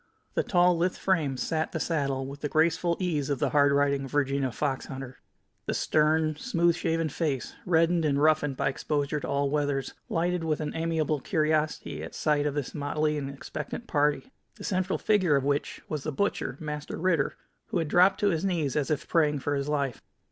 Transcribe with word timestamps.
The 0.33 0.41
tall, 0.41 0.79
lithe 0.79 0.95
frame 0.95 1.37
sat 1.37 1.73
the 1.73 1.79
saddle 1.79 2.25
with 2.25 2.41
the 2.41 2.49
graceful 2.49 2.97
ease 2.99 3.29
of 3.29 3.37
the 3.37 3.51
hard 3.51 3.71
riding 3.71 4.07
Virginia 4.07 4.51
fox 4.51 4.87
hunter. 4.87 5.19
The 5.67 5.75
stern, 5.75 6.35
smooth 6.37 6.73
shaven 6.75 7.07
face, 7.07 7.53
reddened 7.67 8.03
and 8.03 8.19
roughened 8.19 8.57
by 8.57 8.69
exposure 8.69 9.19
to 9.19 9.27
all 9.27 9.51
weathers, 9.51 9.93
lighted 10.09 10.43
with 10.43 10.59
an 10.59 10.75
amiable 10.75 11.19
curiosity 11.19 12.01
at 12.01 12.15
sight 12.15 12.47
of 12.47 12.55
this 12.55 12.73
motley 12.73 13.15
and 13.19 13.29
expectant 13.29 13.85
party, 13.85 14.31
the 14.55 14.63
central 14.63 14.97
figure 14.97 15.35
of 15.35 15.43
which 15.43 15.83
was 15.87 16.01
the 16.01 16.11
butcher, 16.11 16.57
Master 16.59 16.97
Ritter, 16.97 17.35
who 17.67 17.77
had 17.77 17.87
dropped 17.87 18.19
to 18.21 18.29
his 18.31 18.43
knees, 18.43 18.75
as 18.75 18.89
if 18.89 19.07
praying 19.07 19.37
for 19.41 19.53
his 19.53 19.69
life. 19.69 20.01